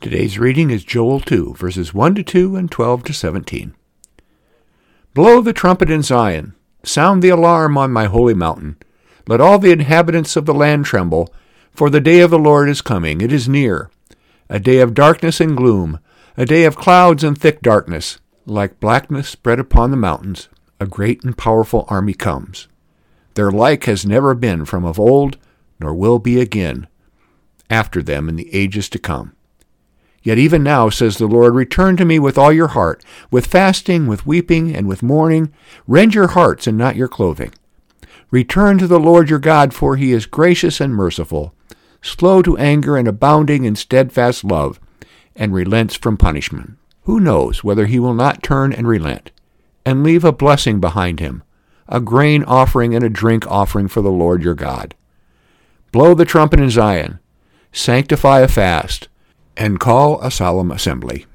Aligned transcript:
Today's 0.00 0.38
reading 0.38 0.70
is 0.70 0.82
Joel 0.82 1.20
2, 1.20 1.56
verses 1.56 1.92
1 1.92 2.14
to 2.14 2.22
2 2.22 2.56
and 2.56 2.70
12 2.70 3.04
to 3.04 3.12
17. 3.12 3.74
Blow 5.12 5.42
the 5.42 5.52
trumpet 5.52 5.90
in 5.90 6.02
Zion, 6.02 6.54
sound 6.82 7.22
the 7.22 7.28
alarm 7.28 7.76
on 7.76 7.92
my 7.92 8.06
holy 8.06 8.32
mountain. 8.32 8.78
Let 9.28 9.42
all 9.42 9.58
the 9.58 9.72
inhabitants 9.72 10.36
of 10.36 10.46
the 10.46 10.54
land 10.54 10.86
tremble, 10.86 11.28
for 11.70 11.90
the 11.90 12.00
day 12.00 12.20
of 12.20 12.30
the 12.30 12.38
Lord 12.38 12.70
is 12.70 12.80
coming, 12.80 13.20
it 13.20 13.30
is 13.30 13.46
near. 13.46 13.90
A 14.48 14.58
day 14.58 14.80
of 14.80 14.94
darkness 14.94 15.38
and 15.38 15.54
gloom, 15.54 16.00
a 16.34 16.46
day 16.46 16.64
of 16.64 16.76
clouds 16.76 17.22
and 17.22 17.36
thick 17.36 17.60
darkness. 17.60 18.20
Like 18.46 18.80
blackness 18.80 19.28
spread 19.28 19.60
upon 19.60 19.90
the 19.90 19.98
mountains, 19.98 20.48
a 20.80 20.86
great 20.86 21.22
and 21.24 21.36
powerful 21.36 21.84
army 21.88 22.14
comes. 22.14 22.68
Their 23.34 23.50
like 23.50 23.84
has 23.84 24.06
never 24.06 24.34
been 24.34 24.64
from 24.64 24.86
of 24.86 24.98
old, 24.98 25.36
nor 25.78 25.92
will 25.92 26.18
be 26.18 26.40
again, 26.40 26.88
after 27.68 28.02
them 28.02 28.30
in 28.30 28.36
the 28.36 28.54
ages 28.54 28.88
to 28.88 28.98
come. 28.98 29.34
Yet 30.22 30.38
even 30.38 30.62
now, 30.62 30.90
says 30.90 31.16
the 31.16 31.26
Lord, 31.26 31.54
return 31.54 31.96
to 31.96 32.04
me 32.04 32.18
with 32.18 32.36
all 32.36 32.52
your 32.52 32.68
heart, 32.68 33.02
with 33.30 33.46
fasting, 33.46 34.06
with 34.06 34.26
weeping, 34.26 34.74
and 34.74 34.86
with 34.86 35.02
mourning. 35.02 35.52
Rend 35.86 36.14
your 36.14 36.28
hearts 36.28 36.66
and 36.66 36.76
not 36.76 36.96
your 36.96 37.08
clothing. 37.08 37.52
Return 38.30 38.78
to 38.78 38.86
the 38.86 39.00
Lord 39.00 39.30
your 39.30 39.38
God, 39.38 39.72
for 39.72 39.96
he 39.96 40.12
is 40.12 40.26
gracious 40.26 40.80
and 40.80 40.94
merciful, 40.94 41.54
slow 42.02 42.42
to 42.42 42.56
anger 42.58 42.96
and 42.96 43.08
abounding 43.08 43.64
in 43.64 43.76
steadfast 43.76 44.44
love, 44.44 44.78
and 45.34 45.54
relents 45.54 45.96
from 45.96 46.16
punishment. 46.16 46.76
Who 47.04 47.18
knows 47.18 47.64
whether 47.64 47.86
he 47.86 47.98
will 47.98 48.14
not 48.14 48.42
turn 48.42 48.72
and 48.72 48.86
relent, 48.86 49.32
and 49.86 50.04
leave 50.04 50.24
a 50.24 50.32
blessing 50.32 50.80
behind 50.80 51.18
him, 51.18 51.42
a 51.88 51.98
grain 51.98 52.44
offering 52.44 52.94
and 52.94 53.02
a 53.02 53.08
drink 53.08 53.50
offering 53.50 53.88
for 53.88 54.02
the 54.02 54.12
Lord 54.12 54.44
your 54.44 54.54
God? 54.54 54.94
Blow 55.92 56.14
the 56.14 56.26
trumpet 56.26 56.60
in 56.60 56.70
Zion, 56.70 57.18
sanctify 57.72 58.40
a 58.40 58.48
fast, 58.48 59.08
and 59.56 59.80
call 59.80 60.20
a 60.22 60.30
solemn 60.30 60.70
assembly. 60.70 61.26